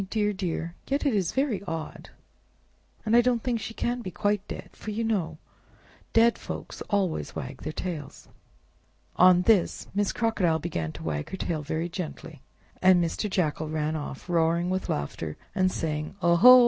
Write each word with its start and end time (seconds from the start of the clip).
Dear! 0.09 0.33
dear! 0.33 0.73
Yet 0.87 1.05
it 1.05 1.13
is 1.13 1.31
very 1.31 1.61
odd, 1.67 2.09
and 3.05 3.15
I 3.15 3.21
don't 3.21 3.43
think 3.43 3.59
she 3.59 3.75
can 3.75 4.01
be 4.01 4.09
quite 4.09 4.41
dead, 4.47 4.71
you 4.87 5.03
know—for 5.03 5.37
dead 6.11 6.39
folks 6.39 6.81
always 6.89 7.35
wag 7.35 7.61
their 7.61 7.71
tails!" 7.71 8.27
On 9.17 9.43
this, 9.43 9.85
Miss 9.93 10.11
Crocodile 10.11 10.57
began 10.57 10.91
to 10.93 11.03
wag 11.03 11.29
her 11.29 11.37
tail 11.37 11.61
very 11.61 11.87
gently, 11.87 12.41
and 12.81 12.99
Mr. 13.03 13.29
Jackal 13.29 13.69
ran 13.69 13.95
off, 13.95 14.27
roaring 14.27 14.71
with 14.71 14.89
laughter, 14.89 15.37
and 15.53 15.71
saying. 15.71 16.15
"Oho! 16.23 16.59